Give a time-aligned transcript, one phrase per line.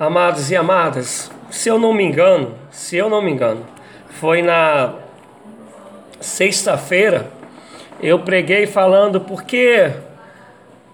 [0.00, 3.66] Amados e amadas, se eu não me engano, se eu não me engano,
[4.18, 4.94] foi na
[6.18, 7.30] sexta-feira
[8.00, 9.92] eu preguei falando porque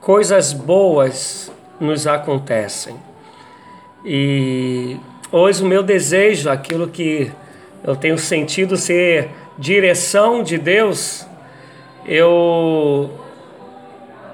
[0.00, 2.96] coisas boas nos acontecem.
[4.04, 4.96] E
[5.30, 7.30] hoje o meu desejo, aquilo que
[7.84, 11.24] eu tenho sentido ser direção de Deus,
[12.04, 13.08] eu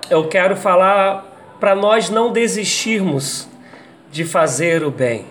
[0.08, 1.26] eu quero falar
[1.60, 3.51] para nós não desistirmos
[4.12, 5.24] de fazer o bem,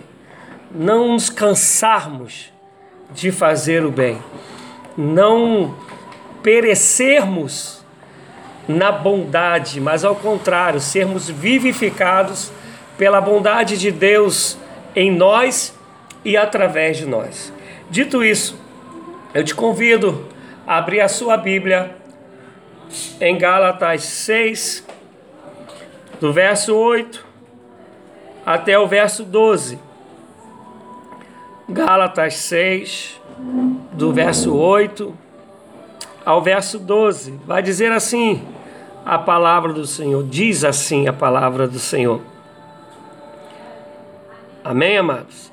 [0.71, 2.51] não nos cansarmos
[3.13, 4.17] de fazer o bem,
[4.97, 5.77] não
[6.41, 7.85] perecermos
[8.67, 12.51] na bondade, mas ao contrário, sermos vivificados
[12.97, 14.57] pela bondade de Deus
[14.95, 15.77] em nós
[16.25, 17.53] e através de nós.
[17.87, 18.59] Dito isso,
[19.31, 20.27] eu te convido
[20.65, 21.95] a abrir a sua Bíblia
[23.19, 24.87] em Gálatas 6,
[26.19, 27.30] do verso 8
[28.51, 29.79] até o verso 12.
[31.69, 33.21] Gálatas 6,
[33.93, 35.13] do verso 8
[36.25, 37.39] ao verso 12.
[37.45, 38.41] Vai dizer assim
[39.05, 42.21] a palavra do Senhor, diz assim a palavra do Senhor.
[44.63, 45.51] Amém, amados?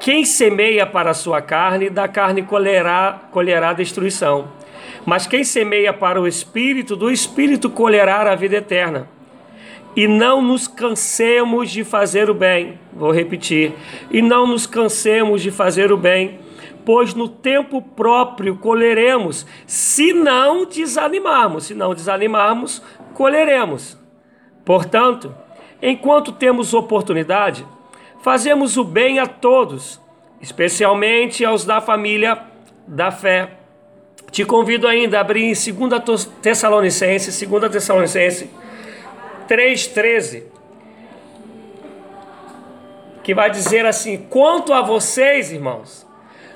[0.00, 4.48] Quem semeia para a sua carne, da carne colherá, colherá destruição.
[5.06, 9.08] Mas quem semeia para o espírito, do espírito colherá a vida eterna
[9.94, 12.78] e não nos cansemos de fazer o bem.
[12.92, 13.72] Vou repetir.
[14.10, 16.38] E não nos cansemos de fazer o bem,
[16.84, 21.64] pois no tempo próprio colheremos, se não desanimarmos.
[21.64, 22.82] Se não desanimarmos,
[23.14, 23.98] colheremos.
[24.64, 25.34] Portanto,
[25.80, 27.66] enquanto temos oportunidade,
[28.22, 30.00] fazemos o bem a todos,
[30.40, 32.38] especialmente aos da família
[32.86, 33.58] da fé.
[34.30, 38.48] Te convido ainda a abrir em 2 Tessalonicenses, 2 Tessalonicenses
[39.52, 40.44] 3,13,
[43.22, 46.06] que vai dizer assim: quanto a vocês, irmãos,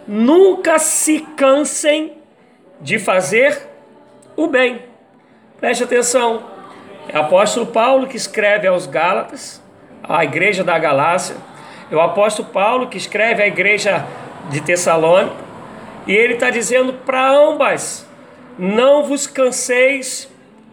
[0.09, 2.15] nunca se cansem
[2.81, 3.69] de fazer
[4.35, 4.81] o bem.
[5.61, 6.57] Preste atenção.
[7.09, 9.63] É o apóstolo Paulo que escreve aos Gálatas,
[10.03, 11.37] à igreja da Galácia.
[11.91, 14.07] É o apóstolo Paulo que escreve à igreja
[14.49, 15.37] de Tessalônica.
[16.07, 18.09] E ele está dizendo para ambas:
[18.59, 20.29] não vos canseis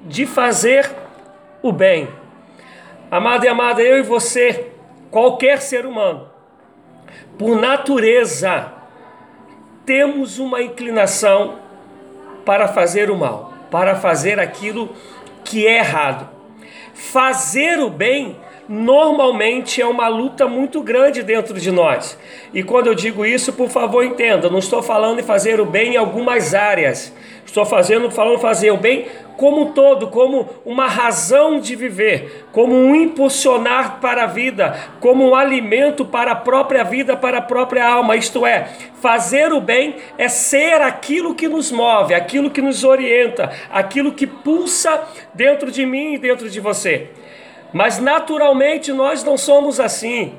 [0.06, 1.03] de fazer
[1.63, 2.09] o bem.
[3.09, 4.72] Amado e amada, eu e você,
[5.09, 6.28] qualquer ser humano,
[7.40, 8.74] por natureza,
[9.85, 11.59] temos uma inclinação
[12.46, 14.94] para fazer o mal, para fazer aquilo
[15.46, 16.29] que é errado.
[16.94, 18.38] Fazer o bem
[18.73, 22.17] normalmente é uma luta muito grande dentro de nós.
[22.51, 25.94] E quando eu digo isso, por favor, entenda, não estou falando em fazer o bem
[25.94, 27.13] em algumas áreas.
[27.45, 29.06] Estou fazendo, falando fazer o bem
[29.38, 35.29] como um todo, como uma razão de viver, como um impulsionar para a vida, como
[35.29, 38.16] um alimento para a própria vida, para a própria alma.
[38.16, 38.69] Isto é,
[39.01, 44.25] fazer o bem é ser aquilo que nos move, aquilo que nos orienta, aquilo que
[44.25, 47.09] pulsa dentro de mim e dentro de você.
[47.73, 50.34] Mas naturalmente nós não somos assim.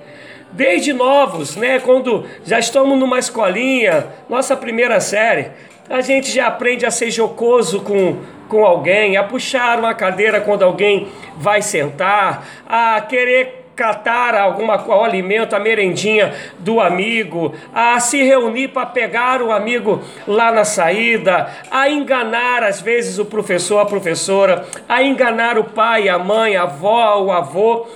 [0.53, 5.50] Desde novos, né, quando já estamos numa escolinha, nossa primeira série,
[5.91, 8.19] a gente já aprende a ser jocoso com,
[8.49, 15.05] com alguém, a puxar uma cadeira quando alguém vai sentar, a querer catar alguma o
[15.05, 21.49] alimento, a merendinha do amigo, a se reunir para pegar o amigo lá na saída,
[21.71, 26.62] a enganar às vezes o professor, a professora, a enganar o pai, a mãe, a
[26.62, 27.87] avó, o avô.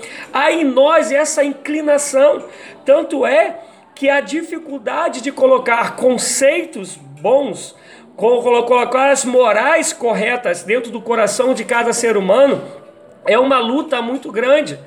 [0.50, 2.44] Em nós essa inclinação,
[2.84, 3.56] tanto é
[3.94, 7.74] que a dificuldade de colocar conceitos bons,
[8.16, 12.62] colocar as morais corretas dentro do coração de cada ser humano
[13.24, 14.78] é uma luta muito grande.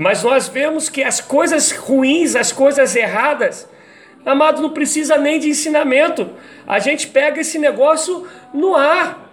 [0.00, 3.68] Mas nós vemos que as coisas ruins, as coisas erradas,
[4.24, 6.30] amado, não precisa nem de ensinamento.
[6.66, 9.30] A gente pega esse negócio no ar.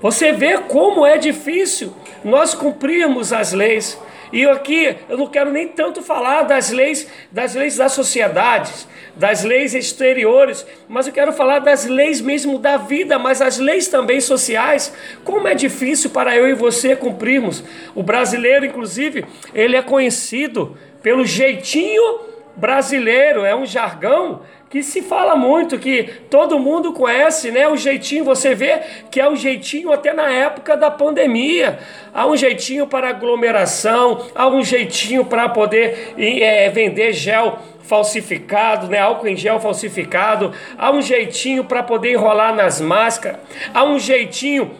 [0.00, 1.94] Você vê como é difícil
[2.24, 4.00] nós cumprirmos as leis.
[4.32, 9.44] E aqui eu não quero nem tanto falar das leis, das leis das sociedades, das
[9.44, 14.20] leis exteriores, mas eu quero falar das leis mesmo da vida, mas as leis também
[14.20, 14.92] sociais.
[15.22, 17.62] Como é difícil para eu e você cumprirmos.
[17.94, 22.20] O brasileiro, inclusive, ele é conhecido pelo jeitinho
[22.56, 24.42] brasileiro, é um jargão
[24.72, 27.68] que se fala muito, que todo mundo conhece, né?
[27.68, 28.80] O jeitinho, você vê
[29.10, 31.78] que é o jeitinho até na época da pandemia.
[32.14, 38.98] Há um jeitinho para aglomeração, há um jeitinho para poder é, vender gel falsificado, né?
[38.98, 43.40] álcool em gel falsificado, há um jeitinho para poder enrolar nas máscaras,
[43.74, 44.70] há um jeitinho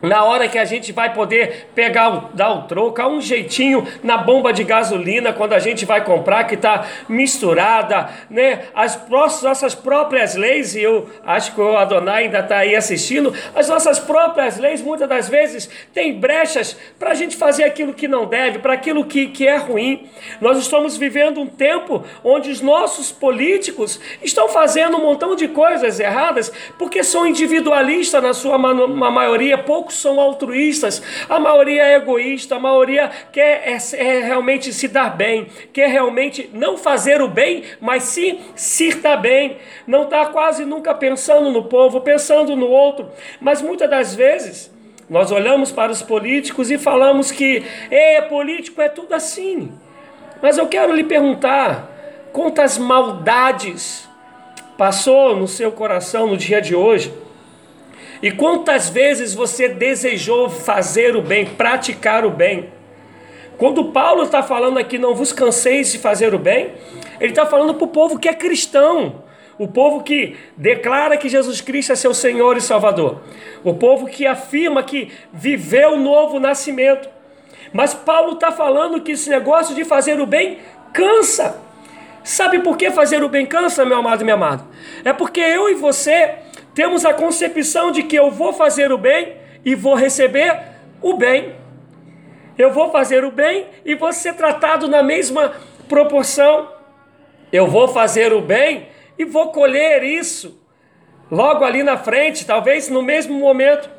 [0.00, 4.16] na hora que a gente vai poder pegar, dar o troco, há um jeitinho na
[4.16, 8.64] bomba de gasolina quando a gente vai comprar que está misturada, né?
[8.74, 13.68] As nossas próprias leis, e eu acho que o Adonai ainda está aí assistindo, as
[13.68, 18.26] nossas próprias leis muitas das vezes têm brechas para a gente fazer aquilo que não
[18.26, 20.08] deve, para aquilo que, que é ruim.
[20.40, 25.98] Nós estamos vivendo um tempo onde os nossos políticos estão fazendo um montão de coisas
[25.98, 32.56] erradas porque são individualistas na sua maioria, pouco poucos são altruístas, a maioria é egoísta,
[32.56, 37.64] a maioria quer é, é realmente se dar bem, quer realmente não fazer o bem,
[37.80, 39.56] mas sim se dar bem,
[39.86, 44.70] não está quase nunca pensando no povo, pensando no outro, mas muitas das vezes
[45.08, 49.72] nós olhamos para os políticos e falamos que é político é tudo assim.
[50.42, 51.90] Mas eu quero lhe perguntar,
[52.30, 54.06] quantas maldades
[54.76, 57.10] passou no seu coração no dia de hoje?
[58.22, 62.70] E quantas vezes você desejou fazer o bem, praticar o bem?
[63.56, 66.72] Quando Paulo está falando aqui, não vos canseis de fazer o bem,
[67.20, 69.24] ele está falando para o povo que é cristão,
[69.58, 73.20] o povo que declara que Jesus Cristo é seu Senhor e Salvador,
[73.64, 77.08] o povo que afirma que viveu o novo nascimento.
[77.72, 80.58] Mas Paulo está falando que esse negócio de fazer o bem
[80.92, 81.60] cansa.
[82.22, 84.64] Sabe por que fazer o bem cansa, meu amado e minha amada?
[85.04, 86.36] É porque eu e você
[86.78, 89.34] temos a concepção de que eu vou fazer o bem
[89.64, 90.56] e vou receber
[91.02, 91.56] o bem.
[92.56, 95.54] Eu vou fazer o bem e vou ser tratado na mesma
[95.88, 96.68] proporção.
[97.52, 100.56] Eu vou fazer o bem e vou colher isso
[101.28, 103.90] logo ali na frente, talvez no mesmo momento.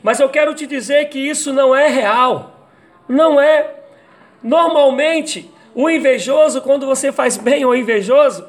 [0.00, 2.70] Mas eu quero te dizer que isso não é real.
[3.08, 3.68] Não é.
[4.40, 8.46] Normalmente, o invejoso, quando você faz bem ao invejoso,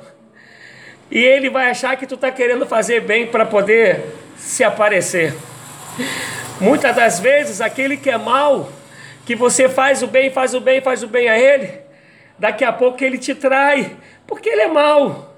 [1.11, 5.33] e ele vai achar que tu está querendo fazer bem para poder se aparecer.
[6.61, 8.71] Muitas das vezes, aquele que é mal,
[9.25, 11.79] que você faz o bem, faz o bem, faz o bem a ele,
[12.37, 13.95] daqui a pouco ele te trai,
[14.27, 15.33] porque ele é mal.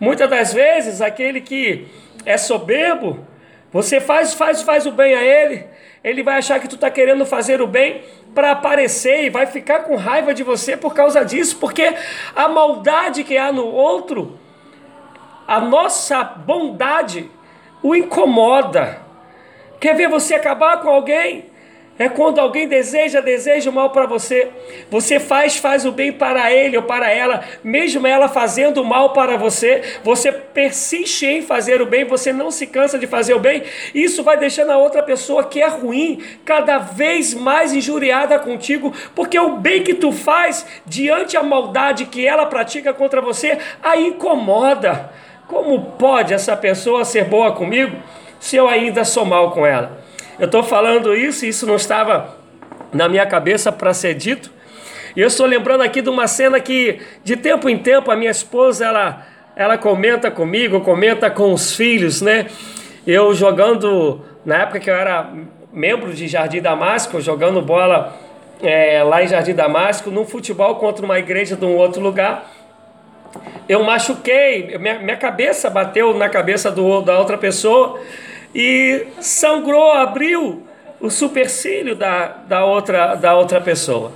[0.00, 1.86] Muitas das vezes, aquele que
[2.24, 3.26] é soberbo,
[3.72, 5.64] você faz, faz, faz o bem a ele,
[6.02, 8.02] ele vai achar que tu está querendo fazer o bem
[8.34, 11.92] para aparecer e vai ficar com raiva de você por causa disso, porque
[12.34, 14.38] a maldade que há no outro
[15.48, 17.30] a nossa bondade
[17.82, 19.00] o incomoda.
[19.80, 21.46] Quer ver você acabar com alguém?
[21.98, 24.48] É quando alguém deseja, deseja o mal para você.
[24.88, 29.12] Você faz, faz o bem para ele ou para ela, mesmo ela fazendo o mal
[29.12, 29.98] para você.
[30.04, 33.64] Você persiste em fazer o bem, você não se cansa de fazer o bem.
[33.92, 39.38] Isso vai deixando a outra pessoa que é ruim cada vez mais injuriada contigo, porque
[39.38, 45.10] o bem que tu faz diante a maldade que ela pratica contra você a incomoda.
[45.48, 47.96] Como pode essa pessoa ser boa comigo
[48.38, 49.98] se eu ainda sou mal com ela?
[50.38, 52.36] Eu estou falando isso e isso não estava
[52.92, 54.52] na minha cabeça para ser dito.
[55.16, 58.30] E eu estou lembrando aqui de uma cena que, de tempo em tempo, a minha
[58.30, 62.46] esposa ela, ela comenta comigo, comenta com os filhos, né?
[63.06, 65.32] Eu jogando, na época que eu era
[65.72, 68.14] membro de Jardim Damasco, jogando bola
[68.62, 72.57] é, lá em Jardim Damasco, num futebol contra uma igreja de um outro lugar
[73.68, 78.00] eu machuquei, minha, minha cabeça bateu na cabeça do, da outra pessoa
[78.54, 80.66] e sangrou, abriu
[81.00, 84.10] o supercílio da, da, outra, da outra pessoa.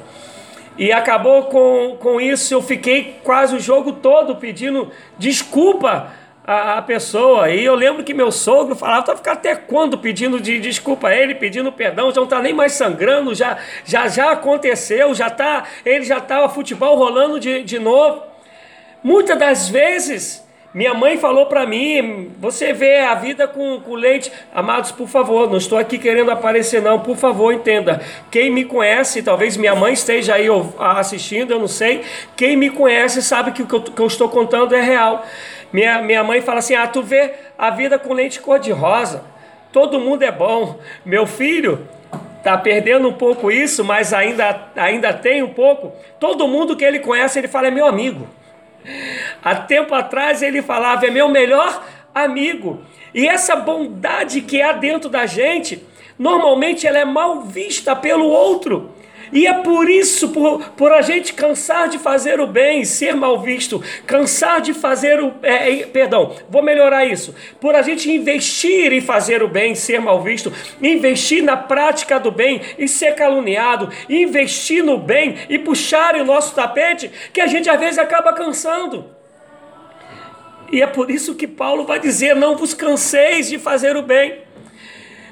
[0.78, 6.10] E acabou com, com isso, eu fiquei quase o jogo todo pedindo desculpa
[6.46, 7.50] à, à pessoa.
[7.50, 11.14] E eu lembro que meu sogro falava, tá ficar até quando pedindo de, desculpa a
[11.14, 15.64] ele, pedindo perdão, já não está nem mais sangrando, já já, já aconteceu, já tá,
[15.84, 18.31] ele já estava futebol rolando de, de novo.
[19.02, 20.44] Muitas das vezes,
[20.74, 24.32] minha mãe falou para mim: você vê a vida com, com leite.
[24.54, 28.00] Amados, por favor, não estou aqui querendo aparecer, não, por favor, entenda.
[28.30, 30.46] Quem me conhece, talvez minha mãe esteja aí
[30.78, 32.02] assistindo, eu não sei.
[32.36, 35.26] Quem me conhece sabe que o que eu, que eu estou contando é real.
[35.72, 39.24] Minha, minha mãe fala assim: ah, tu vê a vida com leite cor-de-rosa.
[39.72, 40.78] Todo mundo é bom.
[41.04, 41.86] Meu filho,
[42.38, 45.92] está perdendo um pouco isso, mas ainda, ainda tem um pouco.
[46.18, 48.26] Todo mundo que ele conhece, ele fala, é meu amigo.
[49.42, 51.84] Há tempo atrás ele falava: é meu melhor
[52.14, 52.82] amigo.
[53.14, 55.84] E essa bondade que há dentro da gente,
[56.18, 58.94] normalmente ela é mal vista pelo outro.
[59.32, 63.40] E é por isso, por, por a gente cansar de fazer o bem, ser mal
[63.40, 65.32] visto, cansar de fazer o.
[65.42, 67.34] É, é, perdão, vou melhorar isso.
[67.58, 72.30] Por a gente investir em fazer o bem, ser mal visto, investir na prática do
[72.30, 77.70] bem e ser caluniado, investir no bem e puxar o nosso tapete, que a gente
[77.70, 79.06] às vezes acaba cansando.
[80.70, 84.41] E é por isso que Paulo vai dizer: não vos canseis de fazer o bem.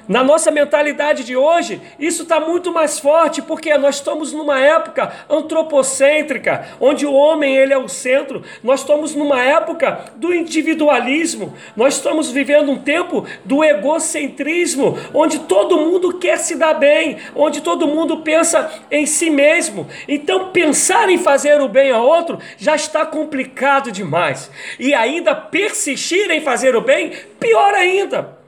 [0.07, 5.11] Na nossa mentalidade de hoje, isso está muito mais forte, porque nós estamos numa época
[5.29, 8.43] antropocêntrica, onde o homem ele é o centro.
[8.63, 11.53] Nós estamos numa época do individualismo.
[11.75, 17.61] Nós estamos vivendo um tempo do egocentrismo, onde todo mundo quer se dar bem, onde
[17.61, 19.87] todo mundo pensa em si mesmo.
[20.07, 24.51] Então, pensar em fazer o bem a outro já está complicado demais.
[24.79, 28.40] E ainda persistir em fazer o bem, pior ainda.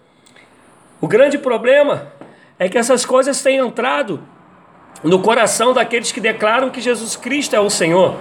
[1.04, 2.14] O grande problema
[2.58, 4.24] é que essas coisas têm entrado
[5.04, 8.16] no coração daqueles que declaram que Jesus Cristo é o Senhor.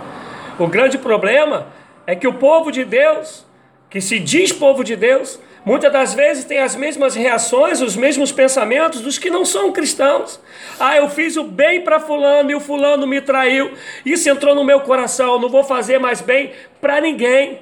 [0.58, 1.68] O grande problema
[2.08, 3.46] é que o povo de Deus,
[3.88, 8.32] que se diz povo de Deus, muitas das vezes tem as mesmas reações, os mesmos
[8.32, 10.40] pensamentos dos que não são cristãos.
[10.80, 13.70] Ah, eu fiz o bem para fulano e o fulano me traiu.
[14.04, 17.60] Isso entrou no meu coração, não vou fazer mais bem para ninguém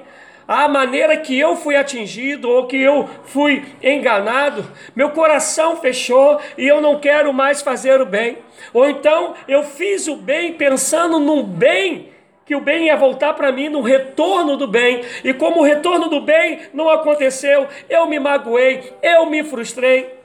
[0.51, 6.67] a maneira que eu fui atingido ou que eu fui enganado, meu coração fechou e
[6.67, 8.39] eu não quero mais fazer o bem.
[8.73, 12.09] Ou então eu fiz o bem pensando num bem
[12.45, 16.09] que o bem ia voltar para mim no retorno do bem, e como o retorno
[16.09, 20.20] do bem não aconteceu, eu me magoei, eu me frustrei.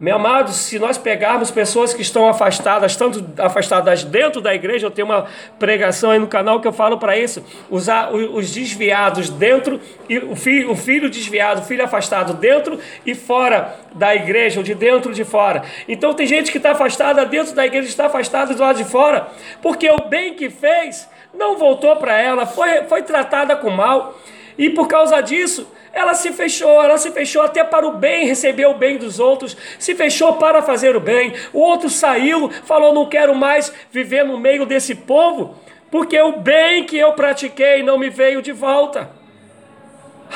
[0.00, 4.92] Meu amado, se nós pegarmos pessoas que estão afastadas, tanto afastadas dentro da igreja, eu
[4.92, 5.26] tenho uma
[5.58, 10.36] pregação aí no canal que eu falo para isso, usar os desviados dentro, e o
[10.36, 15.12] filho, o filho desviado, o filho afastado dentro e fora da igreja, ou de dentro
[15.12, 15.64] de fora.
[15.88, 19.26] Então tem gente que está afastada dentro da igreja, está afastada do lado de fora,
[19.60, 24.16] porque o bem que fez não voltou para ela, foi, foi tratada com mal,
[24.58, 28.66] e por causa disso, ela se fechou, ela se fechou até para o bem, receber
[28.66, 31.32] o bem dos outros, se fechou para fazer o bem.
[31.52, 35.54] O outro saiu, falou: Não quero mais viver no meio desse povo,
[35.92, 39.10] porque o bem que eu pratiquei não me veio de volta.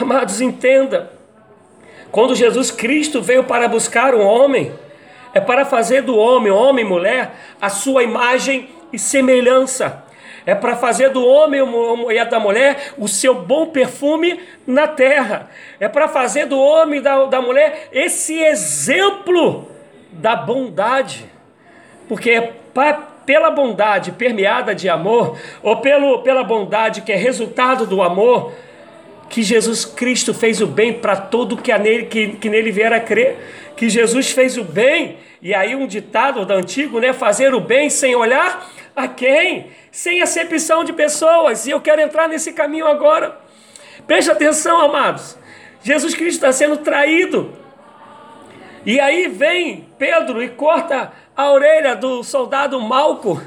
[0.00, 1.10] Amados, entenda:
[2.12, 4.72] quando Jesus Cristo veio para buscar um homem,
[5.34, 10.01] é para fazer do homem, homem e mulher, a sua imagem e semelhança
[10.44, 11.60] é para fazer do homem
[12.10, 17.02] e da mulher o seu bom perfume na terra, é para fazer do homem e
[17.02, 19.68] da, da mulher esse exemplo
[20.10, 21.24] da bondade,
[22.08, 22.52] porque é
[23.24, 28.52] pela bondade permeada de amor, ou pelo, pela bondade que é resultado do amor,
[29.28, 33.00] que Jesus Cristo fez o bem para todo que, nele, que, que nele vier a
[33.00, 33.38] crer,
[33.76, 37.88] que Jesus fez o bem, e aí um ditado do antigo, né, fazer o bem
[37.88, 39.70] sem olhar a quem?
[39.90, 41.66] Sem acepção de pessoas.
[41.66, 43.38] E eu quero entrar nesse caminho agora.
[44.06, 45.36] Preste atenção, amados.
[45.82, 47.56] Jesus Cristo está sendo traído.
[48.84, 53.40] E aí vem Pedro e corta a orelha do soldado Malco,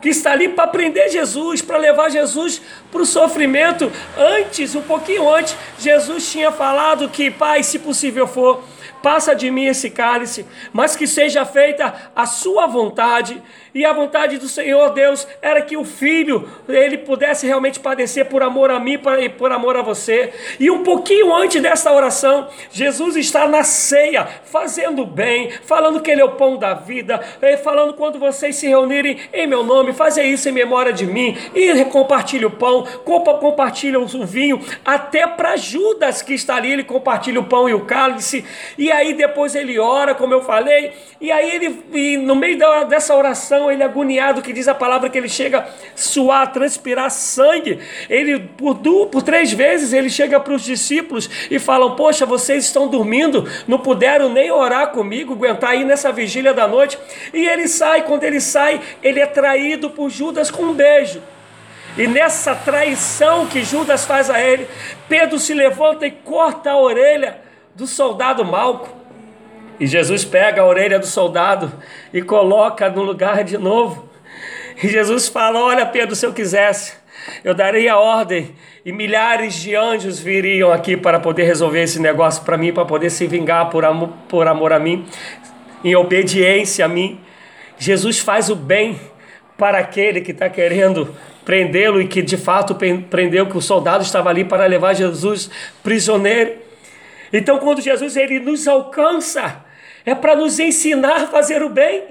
[0.00, 3.90] que está ali para prender Jesus, para levar Jesus para o sofrimento.
[4.16, 8.62] Antes, um pouquinho antes, Jesus tinha falado que, Pai, se possível for,
[9.02, 13.42] passa de mim esse cálice, mas que seja feita a sua vontade.
[13.74, 18.42] E a vontade do Senhor Deus era que o filho ele pudesse realmente padecer por
[18.42, 20.32] amor a mim e por amor a você.
[20.58, 26.20] E um pouquinho antes dessa oração, Jesus está na ceia, fazendo bem, falando que ele
[26.20, 27.18] é o pão da vida,
[27.62, 31.84] falando quando vocês se reunirem em meu nome, fazer isso em memória de mim, e
[31.86, 32.84] compartilha o pão,
[33.40, 37.84] compartilha o vinho, até para Judas que está ali, ele compartilha o pão e o
[37.84, 38.44] cálice,
[38.76, 42.58] e aí depois ele ora, como eu falei, e aí ele, e no meio
[42.88, 47.80] dessa oração, ele agoniado, que diz a palavra que ele chega a suar, transpirar sangue.
[48.08, 52.64] Ele, por, duas, por três vezes, ele chega para os discípulos e falam: Poxa, vocês
[52.64, 56.98] estão dormindo, não puderam nem orar comigo, aguentar aí nessa vigília da noite.
[57.34, 61.20] E ele sai, quando ele sai, ele é traído por Judas com um beijo.
[61.96, 64.68] E nessa traição que Judas faz a ele,
[65.08, 67.40] Pedro se levanta e corta a orelha
[67.74, 68.88] do soldado Malco.
[69.80, 71.72] E Jesus pega a orelha do soldado
[72.12, 74.08] e coloca no lugar de novo.
[74.82, 76.94] E Jesus fala: Olha, Pedro, se eu quisesse,
[77.44, 78.54] eu daria a ordem
[78.84, 83.10] e milhares de anjos viriam aqui para poder resolver esse negócio para mim, para poder
[83.10, 85.06] se vingar por amor, por amor a mim,
[85.84, 87.20] em obediência a mim.
[87.78, 88.98] Jesus faz o bem
[89.56, 92.76] para aquele que está querendo prendê-lo e que de fato
[93.08, 95.50] prendeu, que o soldado estava ali para levar Jesus
[95.82, 96.52] prisioneiro.
[97.32, 99.64] Então, quando Jesus ele nos alcança,
[100.08, 102.04] é para nos ensinar a fazer o bem,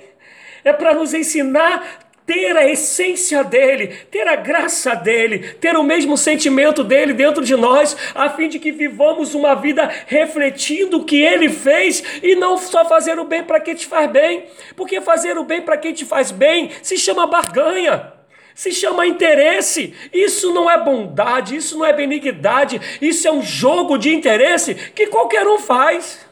[0.64, 6.18] é para nos ensinar ter a essência dele, ter a graça dele, ter o mesmo
[6.18, 11.24] sentimento dele dentro de nós, a fim de que vivamos uma vida refletindo o que
[11.24, 15.38] ele fez e não só fazer o bem para quem te faz bem, porque fazer
[15.38, 18.14] o bem para quem te faz bem se chama barganha.
[18.54, 23.98] Se chama interesse, isso não é bondade, isso não é benignidade, isso é um jogo
[23.98, 26.27] de interesse que qualquer um faz.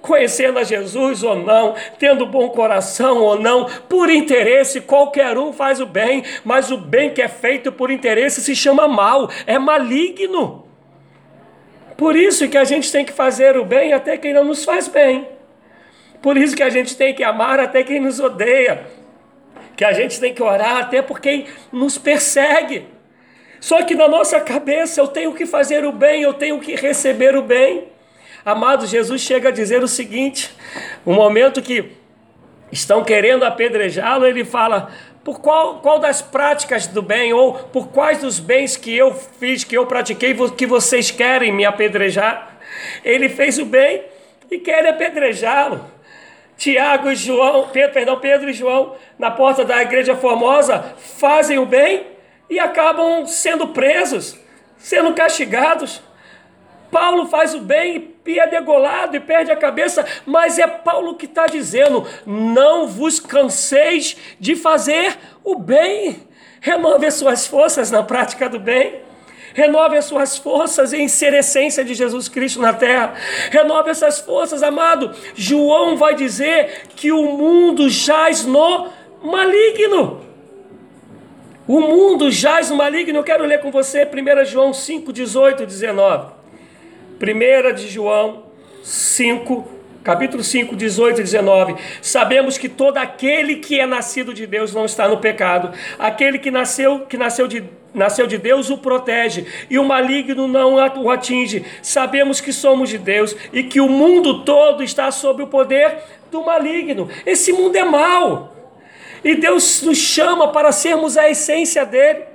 [0.00, 5.80] Conhecendo a Jesus ou não, tendo bom coração ou não, por interesse, qualquer um faz
[5.80, 10.66] o bem, mas o bem que é feito por interesse se chama mal, é maligno.
[11.96, 14.86] Por isso que a gente tem que fazer o bem até quem não nos faz
[14.86, 15.26] bem.
[16.22, 18.86] Por isso que a gente tem que amar até quem nos odeia.
[19.76, 22.86] Que a gente tem que orar até por quem nos persegue.
[23.60, 27.36] Só que na nossa cabeça eu tenho que fazer o bem, eu tenho que receber
[27.36, 27.88] o bem.
[28.44, 30.54] Amado, Jesus chega a dizer o seguinte:
[31.04, 31.92] o momento que
[32.70, 34.90] estão querendo apedrejá-lo, ele fala:
[35.24, 39.64] por qual, qual das práticas do bem, ou por quais dos bens que eu fiz,
[39.64, 42.58] que eu pratiquei, que vocês querem me apedrejar?
[43.04, 44.02] Ele fez o bem
[44.50, 45.84] e querem apedrejá-lo.
[46.56, 51.66] Tiago e João, Pedro, perdão, Pedro e João, na porta da igreja formosa, fazem o
[51.66, 52.06] bem
[52.50, 54.36] e acabam sendo presos,
[54.76, 56.02] sendo castigados.
[56.90, 61.24] Paulo faz o bem e é degolado e perde a cabeça, mas é Paulo que
[61.24, 66.28] está dizendo: não vos canseis de fazer o bem.
[66.60, 69.00] Renove as suas forças na prática do bem.
[69.54, 73.14] Renove as suas forças em ser essência de Jesus Cristo na terra.
[73.50, 75.14] Renove essas forças, amado.
[75.34, 78.88] João vai dizer que o mundo jaz no
[79.22, 80.20] maligno.
[81.66, 83.18] O mundo jaz no maligno.
[83.18, 86.37] Eu quero ler com você 1 João 5, 18 19.
[87.20, 88.44] 1 de João
[88.82, 89.68] 5,
[90.04, 91.74] capítulo 5, 18 e 19.
[92.00, 95.72] Sabemos que todo aquele que é nascido de Deus não está no pecado.
[95.98, 100.74] Aquele que nasceu, que nasceu de nasceu de Deus o protege e o maligno não
[100.74, 101.64] o atinge.
[101.82, 105.96] Sabemos que somos de Deus e que o mundo todo está sob o poder
[106.30, 107.08] do maligno.
[107.26, 108.54] Esse mundo é mau.
[109.24, 112.27] E Deus nos chama para sermos a essência dele.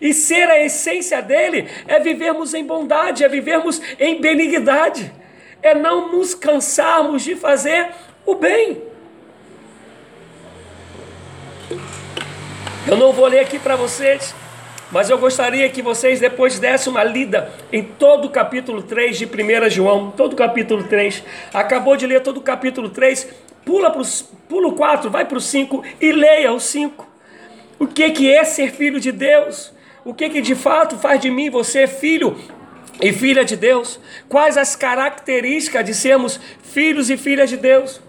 [0.00, 5.12] E ser a essência dele é vivermos em bondade, é vivermos em benignidade,
[5.62, 7.90] é não nos cansarmos de fazer
[8.24, 8.82] o bem.
[12.88, 14.34] Eu não vou ler aqui para vocês,
[14.90, 19.26] mas eu gostaria que vocês depois dessem uma lida em todo o capítulo 3 de
[19.26, 21.22] 1 João, todo o capítulo 3.
[21.52, 23.28] Acabou de ler todo o capítulo 3,
[23.64, 24.02] pula, pro,
[24.48, 27.06] pula o 4, vai para o 5 e leia o 5.
[27.78, 29.72] O que, que é ser filho de Deus?
[30.04, 32.36] O que, que de fato faz de mim você filho
[33.02, 34.00] e filha de Deus?
[34.28, 38.00] Quais as características de sermos filhos e filhas de Deus?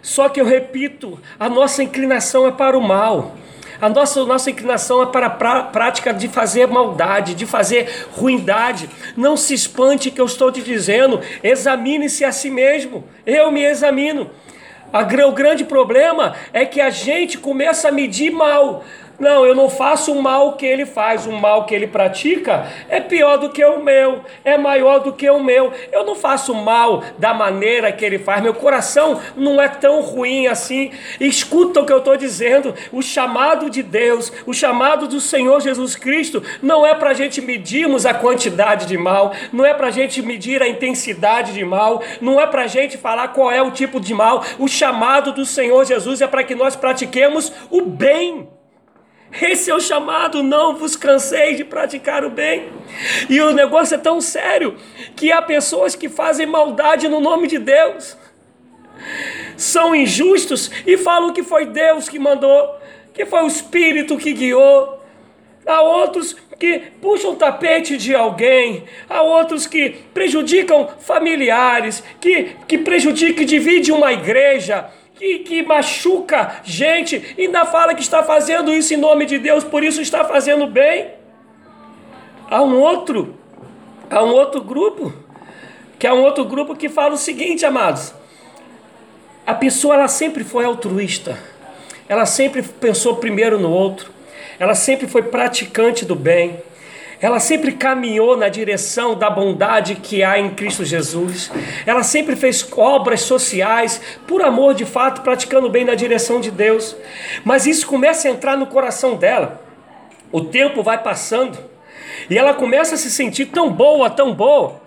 [0.00, 3.36] Só que eu repito, a nossa inclinação é para o mal.
[3.80, 8.88] A nossa, nossa inclinação é para a prática de fazer maldade, de fazer ruindade.
[9.16, 13.04] Não se espante que eu estou te dizendo, examine-se a si mesmo.
[13.26, 14.30] Eu me examino.
[14.92, 18.84] O grande problema é que a gente começa a medir mal.
[19.20, 23.00] Não, eu não faço o mal que ele faz, o mal que ele pratica é
[23.00, 25.70] pior do que o meu, é maior do que o meu.
[25.92, 30.46] Eu não faço mal da maneira que ele faz, meu coração não é tão ruim
[30.46, 30.90] assim.
[31.20, 35.94] Escuta o que eu estou dizendo: o chamado de Deus, o chamado do Senhor Jesus
[35.94, 39.90] Cristo, não é para a gente medirmos a quantidade de mal, não é para a
[39.90, 43.70] gente medir a intensidade de mal, não é para a gente falar qual é o
[43.70, 44.42] tipo de mal.
[44.58, 48.48] O chamado do Senhor Jesus é para que nós pratiquemos o bem.
[49.32, 52.68] Esse é o chamado, não vos canseis de praticar o bem.
[53.28, 54.76] E o negócio é tão sério
[55.14, 58.16] que há pessoas que fazem maldade no nome de Deus.
[59.56, 62.76] São injustos e falam que foi Deus que mandou,
[63.14, 65.00] que foi o Espírito que guiou.
[65.66, 72.78] Há outros que puxam o tapete de alguém, há outros que prejudicam familiares, que, que
[72.78, 74.90] prejudicam e dividem uma igreja
[75.20, 79.84] que, que machuca gente, ainda fala que está fazendo isso em nome de Deus, por
[79.84, 81.10] isso está fazendo bem.
[82.48, 83.38] Há um outro,
[84.08, 85.12] há um outro grupo,
[85.98, 88.14] que é um outro grupo que fala o seguinte, amados:
[89.46, 91.38] a pessoa ela sempre foi altruísta,
[92.08, 94.10] ela sempre pensou primeiro no outro,
[94.58, 96.62] ela sempre foi praticante do bem
[97.20, 101.52] ela sempre caminhou na direção da bondade que há em Cristo Jesus.
[101.84, 106.96] Ela sempre fez obras sociais, por amor de fato, praticando bem na direção de Deus.
[107.44, 109.62] Mas isso começa a entrar no coração dela.
[110.32, 111.58] O tempo vai passando
[112.30, 114.80] e ela começa a se sentir tão boa, tão boa,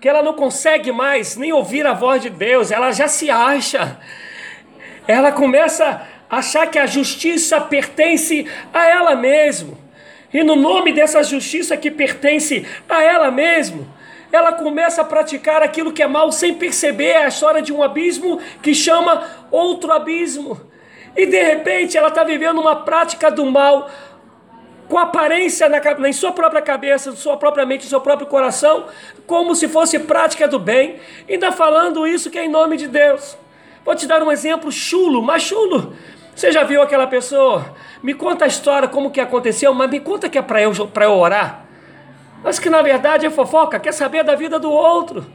[0.00, 3.98] que ela não consegue mais nem ouvir a voz de Deus, ela já se acha.
[5.08, 9.89] Ela começa a achar que a justiça pertence a ela mesma
[10.32, 13.86] e no nome dessa justiça que pertence a ela mesma,
[14.32, 18.40] ela começa a praticar aquilo que é mal sem perceber a história de um abismo
[18.62, 20.60] que chama outro abismo.
[21.16, 23.90] E de repente ela está vivendo uma prática do mal
[24.88, 28.86] com aparência na, em sua própria cabeça, sua própria mente, seu próprio coração,
[29.26, 30.96] como se fosse prática do bem,
[31.28, 33.36] ainda falando isso que é em nome de Deus.
[33.84, 35.94] Vou te dar um exemplo chulo, mas chulo.
[36.40, 37.74] Você já viu aquela pessoa?
[38.02, 41.12] Me conta a história, como que aconteceu, mas me conta que é para eu, eu
[41.12, 41.66] orar.
[42.42, 45.26] Mas que na verdade é fofoca, quer saber da vida do outro,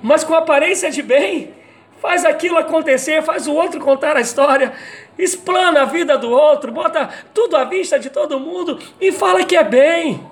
[0.00, 1.52] mas com aparência de bem
[2.00, 4.72] faz aquilo acontecer, faz o outro contar a história,
[5.18, 9.56] explana a vida do outro, bota tudo à vista de todo mundo e fala que
[9.56, 10.24] é bem.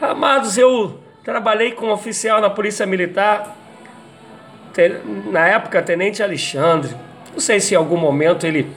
[0.00, 3.56] Amados, eu trabalhei como oficial na Polícia Militar,
[5.32, 6.94] na época, Tenente Alexandre.
[7.32, 8.70] Não sei se em algum momento ele,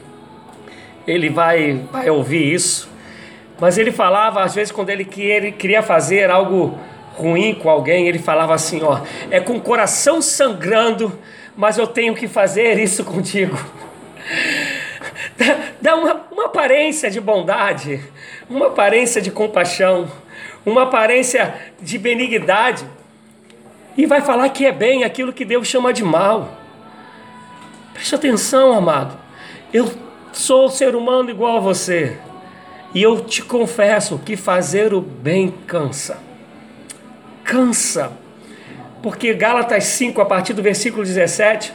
[1.05, 2.89] ele vai, vai ouvir isso,
[3.59, 6.77] mas ele falava, às vezes, quando ele queria fazer algo
[7.15, 8.99] ruim com alguém, ele falava assim: ó,
[9.31, 11.17] é com o coração sangrando,
[11.55, 13.57] mas eu tenho que fazer isso contigo.
[15.81, 18.01] Dá uma, uma aparência de bondade,
[18.49, 20.09] uma aparência de compaixão,
[20.65, 22.85] uma aparência de benignidade,
[23.97, 26.64] e vai falar que é bem aquilo que Deus chama de mal.
[27.95, 29.17] Preste atenção, amado.
[29.73, 29.91] Eu
[30.31, 32.19] sou ser humano igual a você.
[32.93, 36.23] E eu te confesso que fazer o bem cansa
[37.45, 38.11] cansa.
[39.01, 41.71] Porque Gálatas 5, a partir do versículo 17,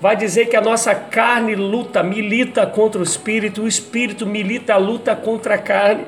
[0.00, 5.14] vai dizer que a nossa carne luta, milita contra o espírito, o espírito milita, luta
[5.16, 6.06] contra a carne.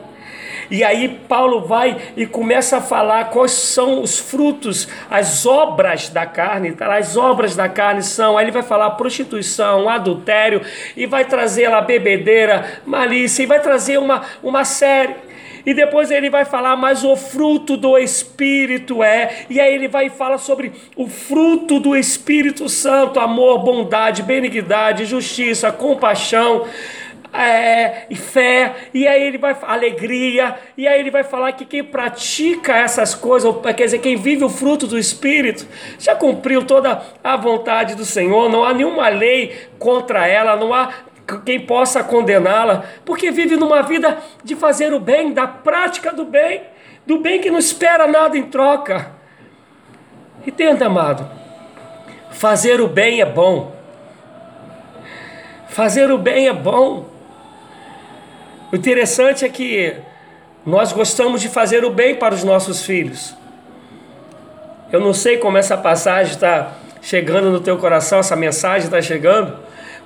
[0.71, 6.25] E aí Paulo vai e começa a falar quais são os frutos, as obras da
[6.25, 6.73] carne.
[6.73, 6.97] Tá?
[6.97, 10.63] As obras da carne são, aí ele vai falar prostituição, adultério,
[10.97, 15.31] e vai trazer lá bebedeira, malícia, e vai trazer uma, uma série.
[15.65, 19.45] E depois ele vai falar, mas o fruto do Espírito é.
[19.51, 25.71] E aí ele vai falar sobre o fruto do Espírito Santo: amor, bondade, benignidade, justiça,
[25.71, 26.67] compaixão.
[27.33, 31.85] É, e fé, e aí ele vai alegria, e aí ele vai falar que quem
[31.85, 35.65] pratica essas coisas, quer dizer, quem vive o fruto do Espírito,
[35.97, 40.93] já cumpriu toda a vontade do Senhor, não há nenhuma lei contra ela, não há
[41.45, 46.63] quem possa condená-la, porque vive numa vida de fazer o bem, da prática do bem,
[47.07, 49.13] do bem que não espera nada em troca.
[50.45, 51.31] Entenda, amado,
[52.31, 53.79] fazer o bem é bom.
[55.69, 57.10] Fazer o bem é bom.
[58.73, 59.97] O interessante é que
[60.65, 63.35] nós gostamos de fazer o bem para os nossos filhos.
[64.93, 69.57] Eu não sei como essa passagem está chegando no teu coração, essa mensagem está chegando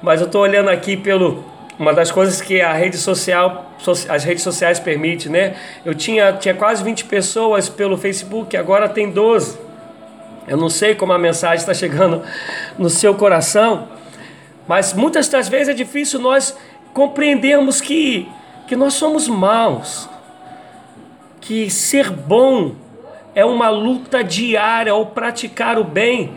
[0.04, 1.42] mas eu estou olhando aqui pelo
[1.78, 3.72] uma das coisas que a rede social,
[4.08, 5.56] as redes sociais permite, né?
[5.82, 9.58] Eu tinha, tinha quase 20 pessoas pelo Facebook, agora tem 12.
[10.46, 12.22] Eu não sei como a mensagem está chegando
[12.78, 13.88] no seu coração,
[14.68, 16.54] mas muitas das vezes é difícil nós
[16.92, 18.28] compreendermos que,
[18.66, 20.08] que nós somos maus,
[21.40, 22.74] que ser bom
[23.34, 26.32] é uma luta diária ao praticar o bem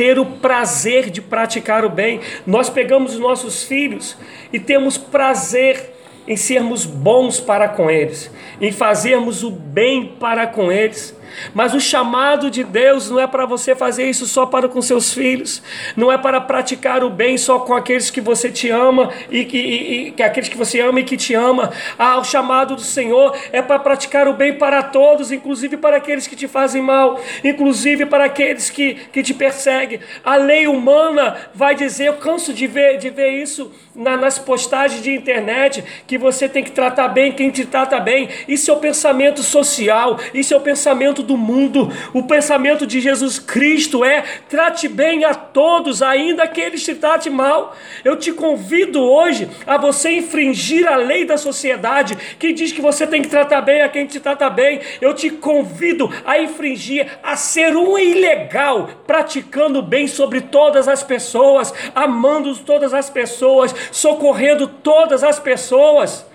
[0.00, 2.20] ter o prazer de praticar o bem.
[2.46, 4.16] Nós pegamos os nossos filhos
[4.50, 5.94] e temos prazer
[6.26, 8.30] em sermos bons para com eles,
[8.62, 11.14] em fazermos o bem para com eles.
[11.54, 15.12] Mas o chamado de Deus não é para você fazer isso só para com seus
[15.12, 15.62] filhos,
[15.96, 19.58] não é para praticar o bem só com aqueles que você te ama e que,
[19.58, 21.72] e, e, aqueles que você ama e que te ama.
[21.98, 26.26] Ah, o chamado do Senhor é para praticar o bem para todos, inclusive para aqueles
[26.26, 30.00] que te fazem mal, inclusive para aqueles que, que te perseguem.
[30.24, 35.02] A lei humana vai dizer, eu canso de ver, de ver isso na, nas postagens
[35.02, 38.28] de internet, que você tem que tratar bem quem te trata bem.
[38.48, 41.90] Isso é o pensamento social, isso é o pensamento do mundo.
[42.12, 47.32] O pensamento de Jesus Cristo é: trate bem a todos, ainda que eles te tratem
[47.32, 47.76] mal.
[48.04, 53.06] Eu te convido hoje a você infringir a lei da sociedade que diz que você
[53.06, 54.80] tem que tratar bem a quem te trata bem.
[55.00, 61.72] Eu te convido a infringir, a ser um ilegal, praticando bem sobre todas as pessoas,
[61.94, 66.26] amando todas as pessoas, socorrendo todas as pessoas.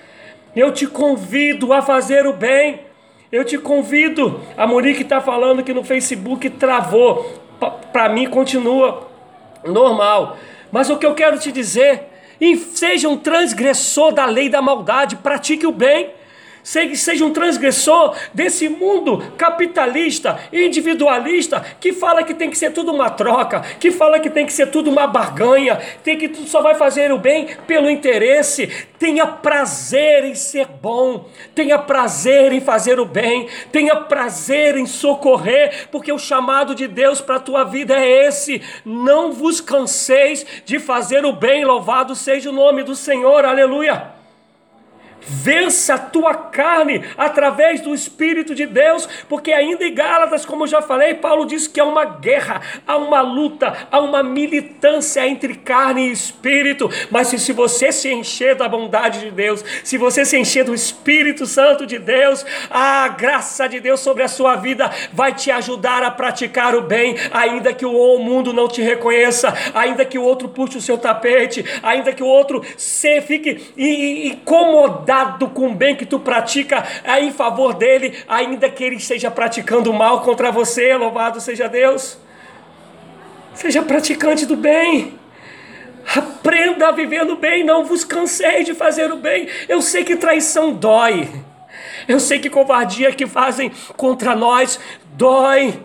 [0.55, 2.84] Eu te convido a fazer o bem.
[3.35, 4.39] Eu te convido.
[4.55, 7.37] A Monique está falando que no Facebook travou.
[7.91, 9.09] Para mim continua
[9.61, 10.37] normal.
[10.71, 12.03] Mas o que eu quero te dizer,
[12.73, 16.11] seja um transgressor da lei da maldade, pratique o bem
[16.65, 23.09] seja um transgressor desse mundo capitalista, individualista, que fala que tem que ser tudo uma
[23.09, 27.11] troca, que fala que tem que ser tudo uma barganha, tem que só vai fazer
[27.11, 28.67] o bem pelo interesse.
[28.97, 35.87] Tenha prazer em ser bom, tenha prazer em fazer o bem, tenha prazer em socorrer,
[35.91, 38.61] porque o chamado de Deus para a tua vida é esse.
[38.83, 44.14] Não vos canseis de fazer o bem, louvado seja o nome do Senhor, aleluia.
[45.27, 50.81] Vença a tua carne através do Espírito de Deus, porque ainda em Gálatas, como já
[50.81, 56.07] falei, Paulo diz que há uma guerra, há uma luta, há uma militância entre carne
[56.07, 56.89] e espírito.
[57.09, 60.73] Mas se, se você se encher da bondade de Deus, se você se encher do
[60.73, 66.03] Espírito Santo de Deus, a graça de Deus sobre a sua vida vai te ajudar
[66.03, 70.47] a praticar o bem, ainda que o mundo não te reconheça, ainda que o outro
[70.49, 75.14] puxe o seu tapete, ainda que o outro se fique incomodado
[75.53, 79.91] com o bem que tu pratica é em favor dele, ainda que ele esteja praticando
[79.93, 82.17] mal contra você, louvado seja Deus.
[83.53, 85.17] Seja praticante do bem.
[86.15, 89.47] Aprenda a viver no bem, não vos cansei de fazer o bem.
[89.67, 91.29] Eu sei que traição dói.
[92.07, 94.79] Eu sei que covardia que fazem contra nós
[95.13, 95.79] dói.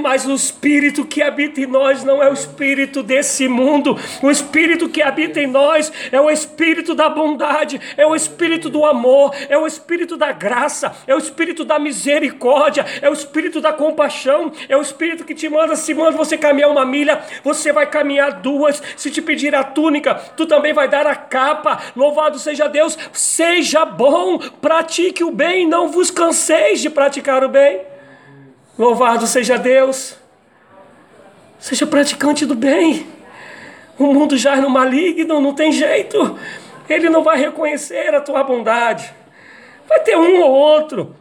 [0.00, 3.96] Mas o espírito que habita em nós não é o espírito desse mundo.
[4.22, 8.84] O espírito que habita em nós é o espírito da bondade, é o espírito do
[8.84, 13.72] amor, é o espírito da graça, é o espírito da misericórdia, é o espírito da
[13.72, 17.86] compaixão, é o espírito que te manda, se manda você caminhar uma milha, você vai
[17.88, 18.82] caminhar duas.
[18.96, 21.80] Se te pedir a túnica, tu também vai dar a capa.
[21.94, 27.95] Louvado seja Deus, seja bom, pratique o bem, não vos canseis de praticar o bem.
[28.78, 30.16] Louvado seja Deus.
[31.58, 33.06] Seja praticante do bem.
[33.98, 36.38] O mundo já é no maligno, não tem jeito.
[36.88, 39.12] Ele não vai reconhecer a tua bondade.
[39.88, 41.16] Vai ter um ou outro,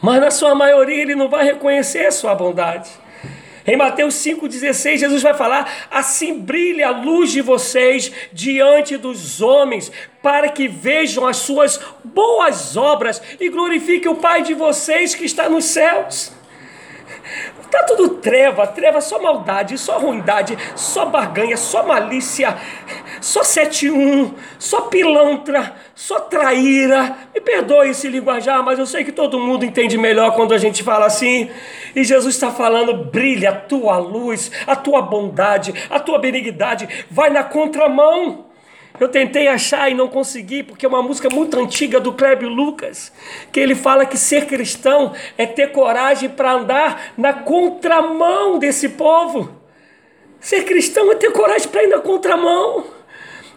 [0.00, 2.90] mas na sua maioria ele não vai reconhecer a sua bondade.
[3.66, 9.90] Em Mateus 5,16, Jesus vai falar: Assim brilhe a luz de vocês diante dos homens,
[10.22, 15.48] para que vejam as suas boas obras e glorifiquem o Pai de vocês que está
[15.48, 16.32] nos céus.
[17.72, 22.54] Tá tudo treva, treva, só maldade, só ruindade, só barganha, só malícia,
[23.18, 27.16] só 71, só pilantra, só traíra.
[27.34, 30.82] Me perdoe esse linguajar, mas eu sei que todo mundo entende melhor quando a gente
[30.82, 31.48] fala assim.
[31.96, 37.30] E Jesus está falando: brilha a tua luz, a tua bondade, a tua benignidade, vai
[37.30, 38.51] na contramão.
[39.02, 43.12] Eu tentei achar e não consegui, porque é uma música muito antiga do Clébio Lucas,
[43.50, 49.60] que ele fala que ser cristão é ter coragem para andar na contramão desse povo.
[50.38, 52.84] Ser cristão é ter coragem para ir na contramão,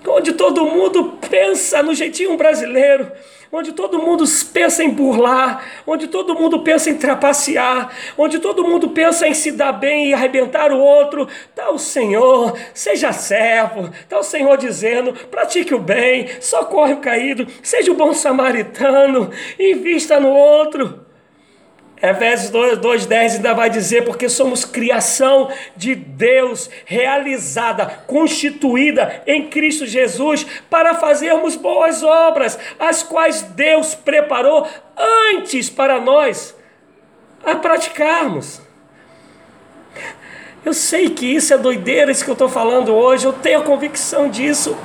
[0.07, 3.11] onde todo mundo pensa no jeitinho brasileiro
[3.51, 8.89] onde todo mundo pensa em burlar, onde todo mundo pensa em trapacear, onde todo mundo
[8.89, 14.19] pensa em se dar bem e arrebentar o outro, está o Senhor, seja servo, está
[14.19, 19.29] o Senhor dizendo: pratique o bem, socorre o caído, seja o bom samaritano,
[19.59, 21.04] invista no outro.
[22.01, 30.45] Efésios 2,10 ainda vai dizer, porque somos criação de Deus, realizada, constituída em Cristo Jesus,
[30.69, 34.67] para fazermos boas obras, as quais Deus preparou
[35.33, 36.55] antes para nós
[37.45, 38.61] a praticarmos.
[40.65, 43.63] Eu sei que isso é doideira, isso que eu estou falando hoje, eu tenho a
[43.63, 44.75] convicção disso.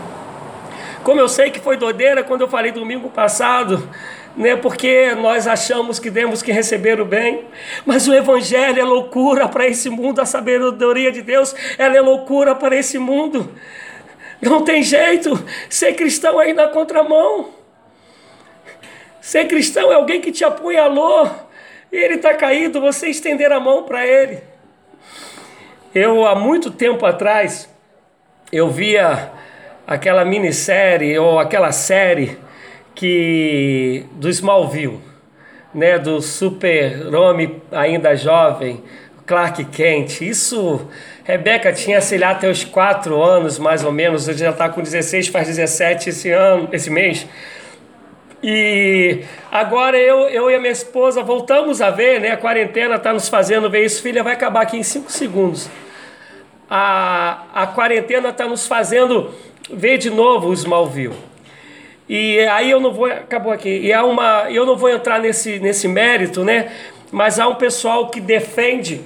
[1.03, 3.89] Como eu sei que foi doideira quando eu falei domingo passado
[4.37, 4.57] né?
[4.57, 7.45] porque nós achamos que temos que receber o bem,
[7.85, 12.55] mas o Evangelho é loucura para esse mundo, a sabedoria de Deus ela é loucura
[12.55, 13.55] para esse mundo.
[14.41, 15.39] Não tem jeito,
[15.69, 17.51] ser cristão é ir na contramão.
[19.21, 21.31] Ser cristão é alguém que te apunhalou
[21.93, 24.39] e ele está caído, você estender a mão para ele.
[25.95, 27.69] Eu, há muito tempo atrás,
[28.53, 29.31] eu via
[29.87, 32.39] aquela minissérie ou aquela série
[33.01, 35.01] que do Smallville,
[35.73, 38.85] né, do super-homem ainda jovem,
[39.27, 40.21] Clark Kent.
[40.21, 40.87] Isso,
[41.25, 44.83] Rebeca tinha, sei lá, até os 4 anos, mais ou menos, ele já está com
[44.83, 47.27] 16, faz 17 esse ano, esse mês.
[48.43, 52.33] E agora eu, eu e a minha esposa voltamos a ver, né?
[52.33, 54.03] A quarentena está nos fazendo ver isso.
[54.03, 55.71] Filha, vai acabar aqui em 5 segundos.
[56.69, 59.31] A, a quarentena está nos fazendo
[59.73, 61.30] ver de novo o Smallville.
[62.13, 63.69] E aí eu não vou, acabou aqui.
[63.69, 66.73] E há uma, eu não vou entrar nesse, nesse mérito, né?
[67.13, 69.01] Mas há um pessoal que defende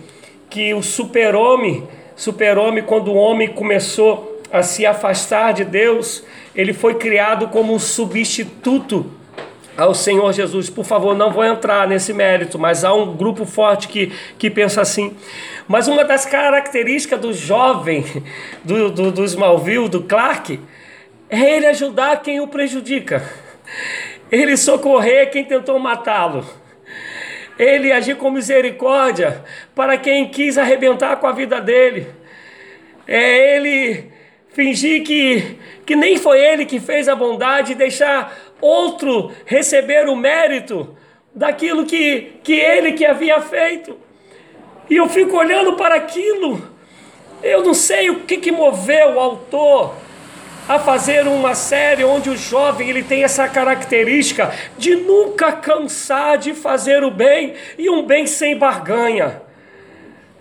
[0.49, 1.87] que o super-homem,
[2.17, 6.25] super-homem, quando o homem começou a se afastar de Deus,
[6.57, 9.05] ele foi criado como um substituto
[9.77, 10.71] ao Senhor Jesus.
[10.71, 14.81] Por favor, não vou entrar nesse mérito, mas há um grupo forte que, que pensa
[14.81, 15.15] assim.
[15.69, 18.03] Mas uma das características do jovem,
[18.65, 20.59] do, do, do Smallville, do Clark,
[21.43, 23.29] é ele ajudar quem o prejudica,
[24.31, 26.47] ele socorrer quem tentou matá-lo,
[27.59, 29.45] ele agir com misericórdia
[29.75, 32.07] para quem quis arrebentar com a vida dele,
[33.07, 34.13] é ele
[34.51, 40.15] fingir que, que nem foi ele que fez a bondade e deixar outro receber o
[40.15, 40.97] mérito
[41.35, 43.99] daquilo que, que ele que havia feito.
[44.89, 46.73] E eu fico olhando para aquilo.
[47.43, 49.97] Eu não sei o que, que moveu o autor
[50.69, 56.55] a fazer uma série onde o jovem ele tem essa característica de nunca cansar de
[56.55, 59.43] fazer o bem e um bem sem barganha.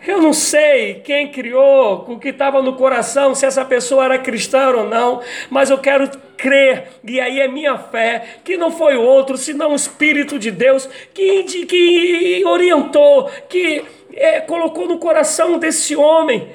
[0.06, 4.70] Eu não sei quem criou, o que estava no coração, se essa pessoa era cristã
[4.70, 9.38] ou não, mas eu quero crer, e aí é minha fé, que não foi outro,
[9.38, 16.50] senão o Espírito de Deus que, que orientou, que é, colocou no coração desse homem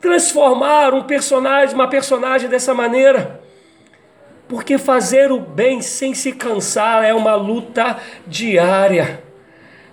[0.00, 3.40] transformar um personagem, uma personagem dessa maneira.
[4.48, 9.22] Porque fazer o bem sem se cansar é uma luta diária.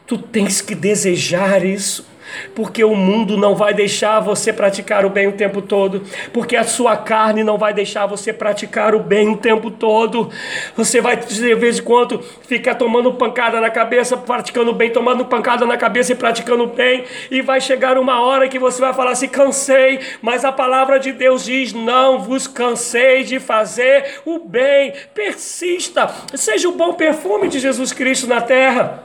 [0.08, 2.08] Tu tens que desejar isso
[2.56, 6.64] porque o mundo não vai deixar você praticar o bem o tempo todo, porque a
[6.64, 10.30] sua carne não vai deixar você praticar o bem o tempo todo.
[10.76, 15.26] Você vai de vez em quando ficar tomando pancada na cabeça, praticando o bem, tomando
[15.26, 18.94] pancada na cabeça e praticando o bem, e vai chegar uma hora que você vai
[18.94, 24.40] falar assim: cansei, mas a palavra de Deus diz: não vos cansei de fazer o
[24.40, 29.04] bem, persista, seja o bom perfume de Jesus Cristo na terra.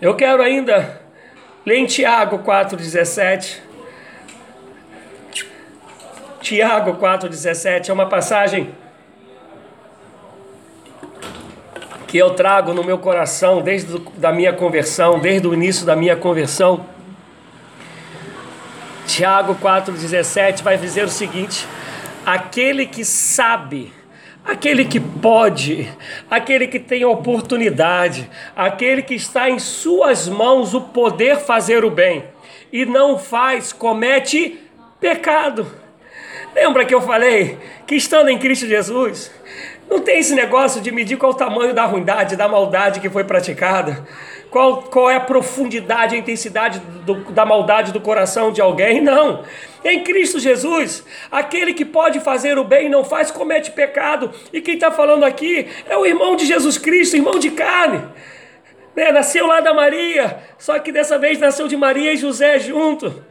[0.00, 1.01] Eu quero ainda
[1.64, 3.58] Lê em Tiago 4,17.
[6.40, 8.74] Tiago 4,17 é uma passagem
[12.08, 16.16] que eu trago no meu coração desde da minha conversão, desde o início da minha
[16.16, 16.84] conversão.
[19.06, 21.66] Tiago 4,17 vai dizer o seguinte:
[22.26, 23.92] aquele que sabe
[24.44, 25.88] aquele que pode,
[26.30, 32.24] aquele que tem oportunidade, aquele que está em suas mãos o poder fazer o bem
[32.72, 34.58] e não faz, comete
[34.98, 35.66] pecado.
[36.54, 39.30] Lembra que eu falei que estando em Cristo Jesus,
[39.92, 43.24] não tem esse negócio de medir qual o tamanho da ruindade, da maldade que foi
[43.24, 44.06] praticada,
[44.50, 49.02] qual, qual é a profundidade, a intensidade do, da maldade do coração de alguém.
[49.02, 49.44] Não.
[49.84, 54.30] Em Cristo Jesus, aquele que pode fazer o bem e não faz, comete pecado.
[54.52, 58.02] E quem está falando aqui é o irmão de Jesus Cristo, irmão de carne.
[58.96, 59.12] Né?
[59.12, 63.22] Nasceu lá da Maria, só que dessa vez nasceu de Maria e José junto.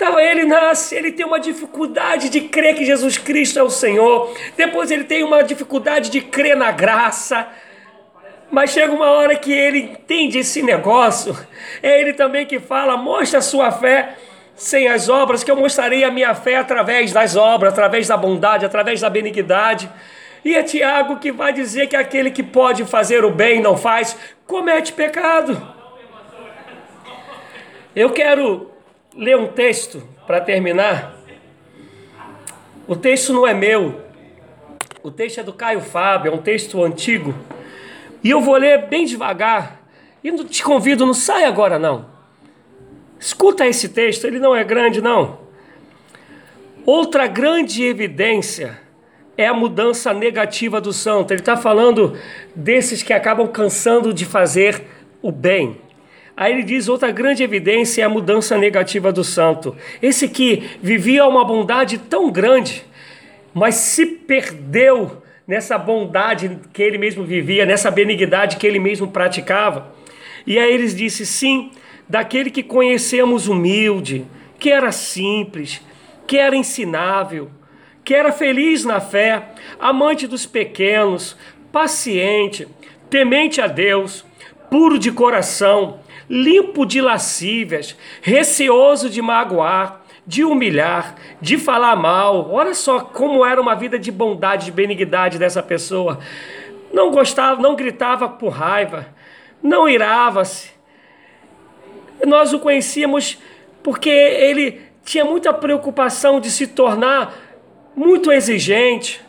[0.00, 4.34] Então ele nasce, ele tem uma dificuldade de crer que Jesus Cristo é o Senhor.
[4.56, 7.46] Depois ele tem uma dificuldade de crer na graça.
[8.50, 11.36] Mas chega uma hora que ele entende esse negócio.
[11.82, 14.16] É ele também que fala: mostra a sua fé
[14.54, 18.64] sem as obras, que eu mostrarei a minha fé através das obras, através da bondade,
[18.64, 19.90] através da benignidade.
[20.42, 23.76] E é Tiago que vai dizer que aquele que pode fazer o bem e não
[23.76, 25.60] faz, comete pecado.
[27.94, 28.69] Eu quero
[29.16, 31.16] ler um texto para terminar.
[32.86, 34.00] O texto não é meu,
[35.02, 37.34] o texto é do Caio Fábio, é um texto antigo.
[38.22, 39.80] E eu vou ler bem devagar.
[40.22, 42.06] E não te convido, não sai agora não.
[43.18, 45.40] Escuta esse texto, ele não é grande não.
[46.84, 48.80] Outra grande evidência
[49.36, 51.32] é a mudança negativa do santo.
[51.32, 52.18] Ele está falando
[52.54, 54.84] desses que acabam cansando de fazer
[55.22, 55.80] o bem.
[56.36, 59.76] Aí ele diz: outra grande evidência é a mudança negativa do santo.
[60.00, 62.84] Esse que vivia uma bondade tão grande,
[63.52, 69.92] mas se perdeu nessa bondade que ele mesmo vivia, nessa benignidade que ele mesmo praticava.
[70.46, 71.70] E aí eles disse: sim,
[72.08, 74.24] daquele que conhecemos humilde,
[74.58, 75.80] que era simples,
[76.26, 77.50] que era ensinável,
[78.04, 79.42] que era feliz na fé,
[79.78, 81.36] amante dos pequenos,
[81.72, 82.66] paciente,
[83.08, 84.24] temente a Deus,
[84.70, 85.98] puro de coração,
[86.30, 92.48] limpo de lascívias, receoso de magoar, de humilhar, de falar mal.
[92.52, 96.20] Olha só como era uma vida de bondade, de benignidade dessa pessoa.
[96.92, 99.08] Não gostava, não gritava por raiva,
[99.60, 100.70] não irava-se.
[102.24, 103.38] Nós o conhecíamos
[103.82, 107.34] porque ele tinha muita preocupação de se tornar
[107.96, 109.20] muito exigente,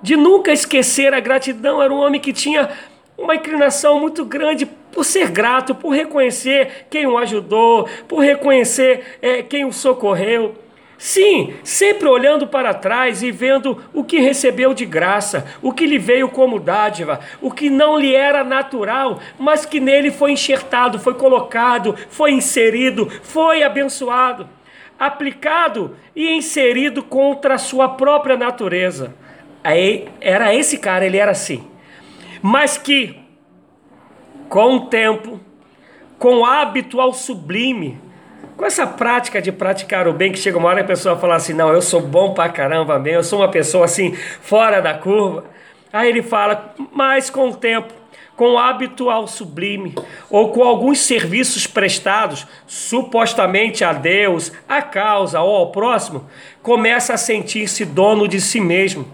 [0.00, 1.82] de nunca esquecer a gratidão.
[1.82, 2.70] Era um homem que tinha
[3.18, 9.42] uma inclinação muito grande por ser grato, por reconhecer quem o ajudou, por reconhecer é,
[9.42, 10.54] quem o socorreu.
[11.00, 15.96] Sim, sempre olhando para trás e vendo o que recebeu de graça, o que lhe
[15.96, 21.14] veio como dádiva, o que não lhe era natural, mas que nele foi enxertado, foi
[21.14, 24.46] colocado, foi inserido, foi abençoado,
[24.98, 29.14] aplicado e inserido contra a sua própria natureza.
[29.64, 31.66] Aí, era esse cara, ele era assim.
[32.42, 33.19] Mas que
[34.50, 35.40] com o tempo,
[36.18, 37.98] com hábito ao sublime,
[38.56, 41.54] com essa prática de praticar o bem, que chega uma hora a pessoa fala assim:
[41.54, 45.44] não, eu sou bom pra caramba mesmo, eu sou uma pessoa assim, fora da curva.
[45.92, 47.94] Aí ele fala, mas com o tempo,
[48.36, 49.94] com o hábito ao sublime,
[50.28, 56.28] ou com alguns serviços prestados, supostamente a Deus, à causa ou ao próximo,
[56.62, 59.06] começa a sentir-se dono de si mesmo,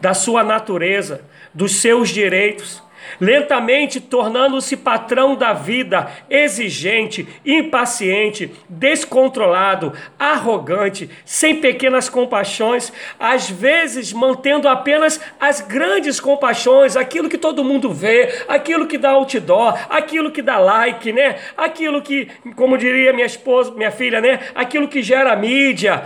[0.00, 2.83] da sua natureza, dos seus direitos,
[3.20, 14.68] lentamente tornando-se patrão da vida, exigente, impaciente, descontrolado, arrogante, sem pequenas compaixões, às vezes mantendo
[14.68, 20.42] apenas as grandes compaixões, aquilo que todo mundo vê, aquilo que dá outdoor, aquilo que
[20.42, 21.36] dá like, né?
[21.56, 24.40] Aquilo que, como diria minha esposa, minha filha, né?
[24.54, 26.04] Aquilo que gera mídia.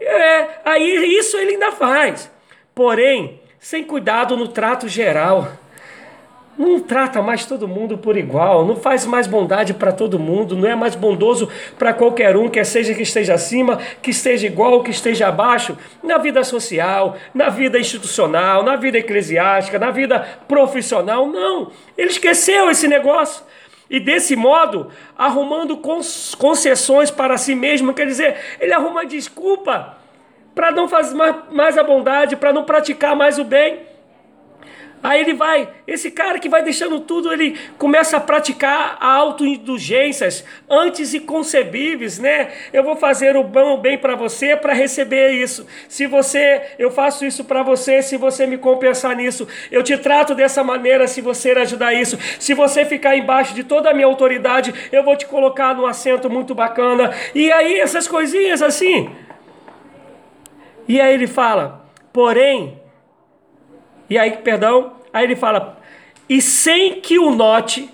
[0.00, 2.30] É, aí isso ele ainda faz.
[2.74, 5.52] Porém, sem cuidado no trato geral
[6.60, 10.68] não trata mais todo mundo por igual, não faz mais bondade para todo mundo, não
[10.68, 11.48] é mais bondoso
[11.78, 16.18] para qualquer um, quer seja que esteja acima, que esteja igual que esteja abaixo, na
[16.18, 21.26] vida social, na vida institucional, na vida eclesiástica, na vida profissional.
[21.26, 23.42] Não, ele esqueceu esse negócio.
[23.88, 25.78] E desse modo, arrumando
[26.38, 29.96] concessões para si mesmo, quer dizer, ele arruma desculpa
[30.54, 31.16] para não fazer
[31.50, 33.89] mais a bondade, para não praticar mais o bem.
[35.02, 41.14] Aí ele vai, esse cara que vai deixando tudo, ele começa a praticar autoindulgências antes
[41.14, 42.50] e concebíveis, né?
[42.70, 45.66] Eu vou fazer o bom bem para você para receber isso.
[45.88, 50.34] Se você, eu faço isso para você, se você me compensar nisso, eu te trato
[50.34, 52.18] dessa maneira se você ajudar isso.
[52.38, 56.28] Se você ficar embaixo de toda a minha autoridade, eu vou te colocar num assento
[56.28, 57.10] muito bacana.
[57.34, 59.10] E aí essas coisinhas assim.
[60.86, 62.79] E aí ele fala: "Porém,
[64.10, 65.80] e aí, perdão, aí ele fala,
[66.28, 67.88] e sem que o note,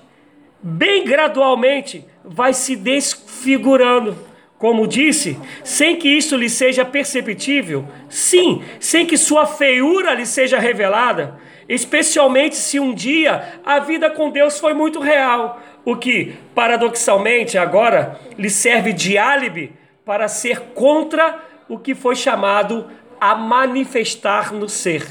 [0.62, 4.16] bem gradualmente, vai se desfigurando.
[4.58, 10.58] Como disse, sem que isso lhe seja perceptível, sim, sem que sua feiura lhe seja
[10.58, 11.38] revelada,
[11.68, 18.18] especialmente se um dia a vida com Deus foi muito real, o que, paradoxalmente, agora
[18.38, 19.74] lhe serve de álibi
[20.06, 21.38] para ser contra
[21.68, 22.86] o que foi chamado
[23.20, 25.04] a manifestar no ser.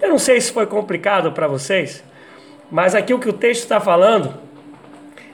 [0.00, 2.02] Eu não sei se foi complicado para vocês,
[2.70, 4.34] mas aqui o que o texto está falando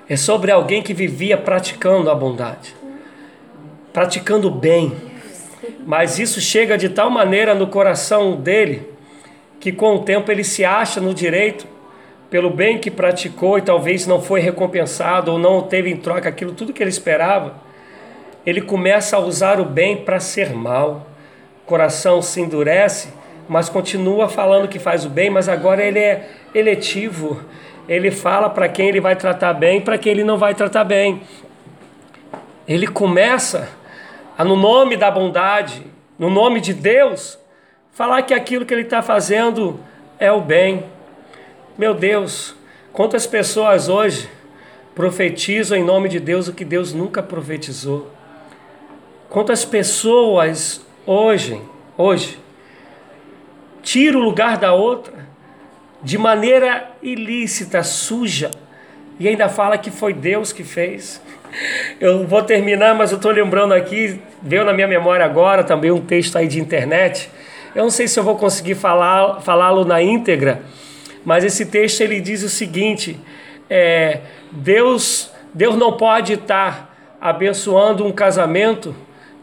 [0.09, 2.75] é sobre alguém que vivia praticando a bondade,
[3.93, 4.93] praticando o bem.
[5.87, 8.91] Mas isso chega de tal maneira no coração dele
[9.61, 11.67] que com o tempo ele se acha no direito
[12.29, 16.53] pelo bem que praticou e talvez não foi recompensado ou não teve em troca aquilo
[16.53, 17.55] tudo que ele esperava.
[18.45, 21.07] Ele começa a usar o bem para ser mal.
[21.63, 23.09] O coração se endurece
[23.49, 27.41] mas continua falando que faz o bem, mas agora ele é eletivo.
[27.89, 31.23] Ele fala para quem ele vai tratar bem, para quem ele não vai tratar bem.
[32.67, 33.69] Ele começa
[34.37, 35.87] a, no nome da bondade,
[36.19, 37.39] no nome de Deus,
[37.93, 39.79] falar que aquilo que ele está fazendo
[40.19, 40.85] é o bem.
[41.79, 42.57] Meu Deus,
[42.93, 44.29] quantas pessoas hoje
[44.95, 48.11] profetizam em nome de Deus o que Deus nunca profetizou?
[49.29, 51.61] Quantas pessoas hoje,
[51.97, 52.39] hoje,
[53.87, 55.15] tira o lugar da outra
[56.03, 58.51] de maneira ilícita, suja,
[59.19, 61.23] e ainda fala que foi Deus que fez.
[62.01, 66.01] Eu vou terminar, mas eu estou lembrando aqui, veio na minha memória agora também um
[66.01, 67.31] texto aí de internet.
[67.77, 70.63] Eu não sei se eu vou conseguir falar, falá-lo na íntegra,
[71.25, 73.19] mas esse texto ele diz o seguinte:
[73.71, 74.21] é,
[74.51, 78.95] Deus, Deus não pode estar abençoando um casamento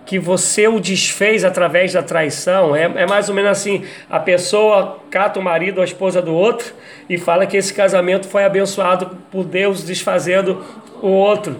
[0.05, 2.75] que você o desfez através da traição.
[2.75, 6.33] É, é mais ou menos assim: a pessoa cata o marido ou a esposa do
[6.33, 6.73] outro
[7.09, 10.63] e fala que esse casamento foi abençoado por Deus desfazendo
[11.01, 11.57] o outro.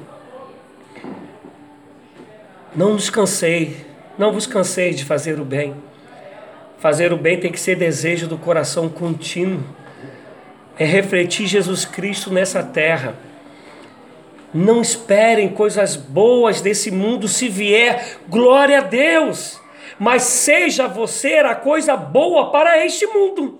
[2.75, 3.77] Não nos cansei,
[4.17, 5.75] não vos cansei de fazer o bem.
[6.79, 9.63] Fazer o bem tem que ser desejo do coração contínuo.
[10.77, 13.15] É refletir Jesus Cristo nessa terra
[14.53, 19.59] não esperem coisas boas desse mundo se vier, glória a Deus.
[19.97, 23.59] Mas seja você a coisa boa para este mundo.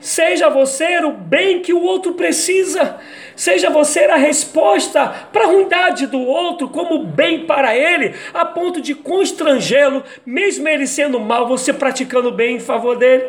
[0.00, 2.98] Seja você o bem que o outro precisa.
[3.36, 8.80] Seja você a resposta para a ruindade do outro como bem para ele, a ponto
[8.80, 13.24] de constrangê-lo, mesmo ele sendo mal, você praticando bem em favor dele.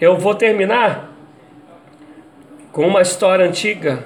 [0.00, 1.09] Eu vou terminar
[2.72, 4.04] com uma história antiga.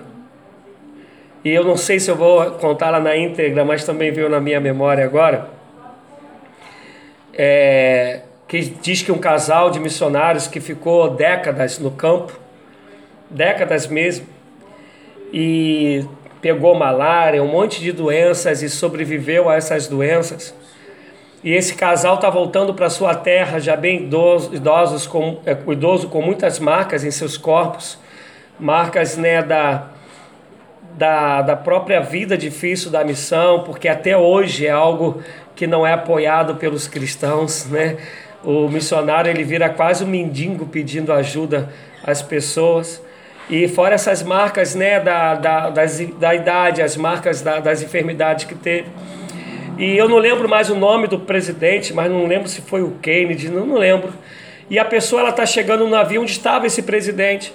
[1.45, 4.61] E eu não sei se eu vou contá-la na íntegra, mas também veio na minha
[4.61, 5.51] memória agora.
[7.35, 12.33] É, que diz que um casal de missionários que ficou décadas no campo,
[13.29, 14.27] décadas mesmo,
[15.33, 16.05] e
[16.41, 20.55] pegou malária, um monte de doenças e sobreviveu a essas doenças.
[21.43, 26.09] E esse casal está voltando para sua terra, já bem idosos, idosos com, é, idoso,
[26.09, 27.99] com muitas marcas em seus corpos,
[28.59, 29.89] marcas né, da,
[30.97, 35.23] da, da própria vida difícil da missão, porque até hoje é algo
[35.55, 37.97] que não é apoiado pelos cristãos, né?
[38.43, 41.71] O missionário ele vira quase um mendigo pedindo ajuda
[42.05, 43.03] às pessoas.
[43.49, 48.45] E fora essas marcas né, da, da, das, da idade, as marcas da, das enfermidades
[48.45, 48.89] que teve.
[49.79, 52.93] E eu não lembro mais o nome do presidente, mas não lembro se foi o
[53.03, 54.13] Kennedy, não, não lembro.
[54.71, 57.53] E a pessoa ela está chegando no navio onde estava esse presidente.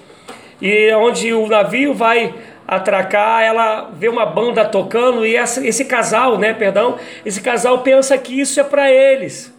[0.61, 2.33] E onde o navio vai
[2.67, 8.15] atracar, ela vê uma banda tocando e essa, esse casal, né, perdão, esse casal pensa
[8.17, 9.51] que isso é para eles,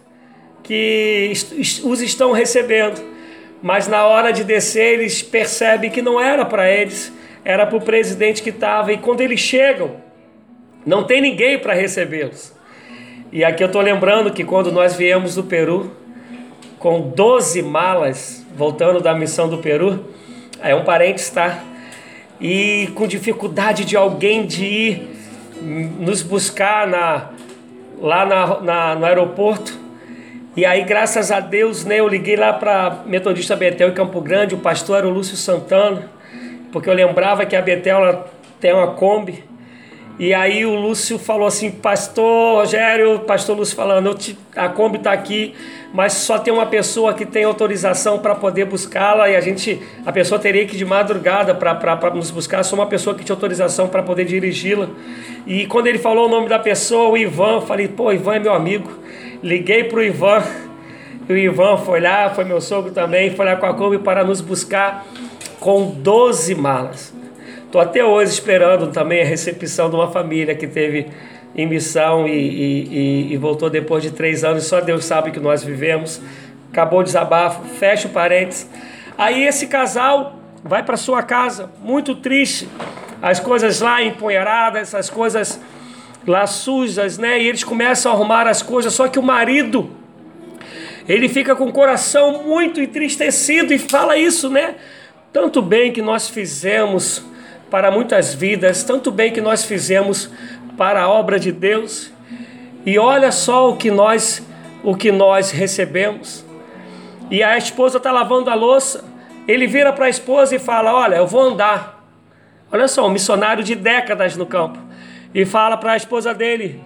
[0.63, 1.33] que
[1.83, 3.01] os estão recebendo.
[3.61, 7.11] Mas na hora de descer, eles percebem que não era para eles,
[7.43, 8.91] era para o presidente que estava.
[8.93, 9.97] E quando eles chegam,
[10.85, 12.53] não tem ninguém para recebê-los.
[13.31, 15.91] E aqui eu estou lembrando que quando nós viemos do Peru,
[16.79, 20.05] com 12 malas, voltando da missão do Peru,
[20.61, 21.63] aí um parente está,
[22.39, 25.09] e com dificuldade de alguém de ir
[25.99, 27.29] nos buscar na,
[27.99, 29.79] lá na, na, no aeroporto.
[30.55, 34.55] E aí, graças a Deus, né, eu liguei lá para Metodista Betel em Campo Grande,
[34.55, 36.09] o pastor era o Lúcio Santana,
[36.71, 38.25] porque eu lembrava que a Betel
[38.59, 39.43] tem uma Kombi.
[40.19, 45.13] E aí o Lúcio falou assim, pastor Rogério, pastor Lúcio falando, te, a Kombi está
[45.13, 45.55] aqui,
[45.93, 50.11] mas só tem uma pessoa que tem autorização para poder buscá-la e a gente, a
[50.11, 53.89] pessoa teria que ir de madrugada para nos buscar, só uma pessoa que tinha autorização
[53.89, 54.87] para poder dirigi-la.
[55.45, 58.53] E quando ele falou o nome da pessoa, o Ivan, falei, pô, Ivan é meu
[58.53, 58.89] amigo.
[59.43, 60.43] Liguei para o Ivan,
[61.27, 64.23] e o Ivan foi lá, foi meu sogro também, foi lá com a Kombi para
[64.23, 65.05] nos buscar
[65.59, 67.13] com 12 malas.
[67.65, 71.07] Estou até hoje esperando também a recepção de uma família que teve
[71.55, 74.65] em missão e, e, e, voltou depois de três anos.
[74.65, 76.21] Só Deus sabe que nós vivemos.
[76.71, 78.69] Acabou o desabafo, fecha o parênteses.
[79.17, 82.69] Aí esse casal vai para sua casa, muito triste.
[83.21, 85.59] As coisas lá empoeiradas, as coisas
[86.25, 87.41] lá sujas, né?
[87.41, 89.89] E eles começam a arrumar as coisas, só que o marido
[91.07, 94.75] ele fica com o coração muito entristecido e fala isso, né?
[95.33, 97.23] Tanto bem que nós fizemos
[97.69, 100.29] para muitas vidas, tanto bem que nós fizemos
[100.81, 102.11] para a obra de Deus.
[102.83, 104.43] E olha só o que nós
[104.83, 106.43] o que nós recebemos.
[107.29, 109.05] E a esposa está lavando a louça.
[109.47, 112.03] Ele vira para a esposa e fala: Olha, eu vou andar.
[112.71, 114.79] Olha só, um missionário de décadas no campo
[115.35, 116.81] e fala para a esposa dele: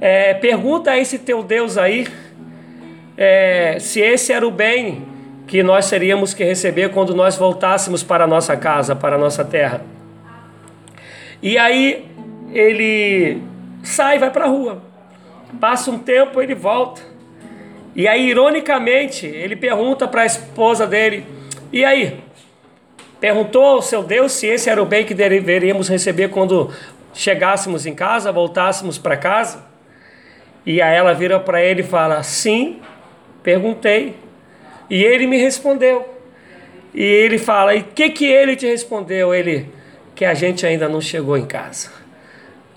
[0.00, 2.06] é, pergunta a esse teu Deus aí
[3.16, 5.04] é, se esse era o bem
[5.48, 9.44] que nós teríamos que receber quando nós voltássemos para a nossa casa, para a nossa
[9.44, 9.82] terra.
[11.42, 12.11] E aí
[12.52, 13.42] ele
[13.82, 14.82] sai, vai para a rua.
[15.60, 17.02] Passa um tempo, ele volta.
[17.94, 21.26] E aí, ironicamente, ele pergunta para a esposa dele:
[21.72, 22.20] E aí?
[23.20, 26.72] Perguntou ao seu Deus se esse era o bem que deveríamos receber quando
[27.14, 29.64] chegássemos em casa, voltássemos para casa?
[30.66, 32.80] E aí ela vira para ele e fala: Sim,
[33.42, 34.14] perguntei.
[34.90, 36.08] E ele me respondeu.
[36.94, 39.34] E ele fala: E o que, que ele te respondeu?
[39.34, 39.68] Ele:
[40.14, 42.01] Que a gente ainda não chegou em casa.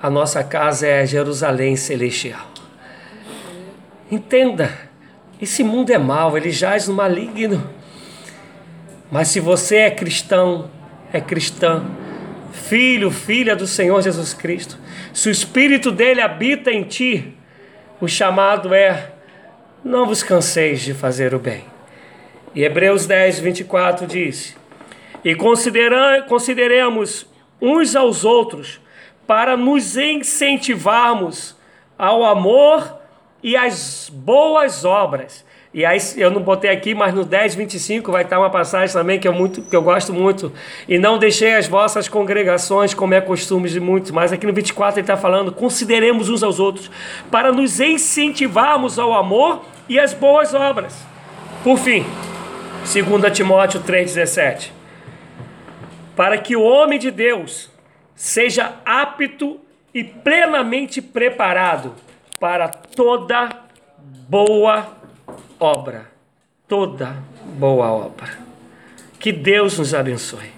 [0.01, 2.45] A nossa casa é Jerusalém celestial.
[4.11, 4.71] Entenda,
[5.41, 7.69] esse mundo é mau, ele jaz no maligno.
[9.11, 10.69] Mas se você é cristão,
[11.11, 11.85] é cristã,
[12.51, 14.77] filho, filha do Senhor Jesus Cristo,
[15.13, 17.33] se o Espírito dele habita em ti,
[18.01, 19.11] o chamado é:
[19.83, 21.63] não vos canseis de fazer o bem.
[22.53, 24.55] E Hebreus 10, 24 diz:
[25.23, 27.27] E consideremos
[27.61, 28.79] uns aos outros
[29.28, 31.55] para nos incentivarmos
[31.97, 32.99] ao amor
[33.41, 35.45] e às boas obras
[35.76, 39.19] e aí eu não botei aqui, mas no 10, 25 vai estar uma passagem também
[39.19, 40.53] que eu, muito, que eu gosto muito.
[40.88, 44.11] E não deixei as vossas congregações, como é costume de muitos.
[44.11, 46.89] Mas aqui no 24 ele está falando: consideremos uns aos outros,
[47.30, 51.05] para nos incentivarmos ao amor e às boas obras.
[51.61, 52.05] Por fim,
[52.86, 54.71] 2 Timóteo 3,17.
[56.15, 57.69] Para que o homem de Deus
[58.16, 59.59] seja apto
[59.93, 61.93] e plenamente preparado
[62.39, 63.49] para toda
[64.28, 64.97] boa
[65.59, 66.11] obra,
[66.68, 67.16] toda
[67.57, 68.38] boa obra.
[69.20, 70.51] Que Deus nos abençoe.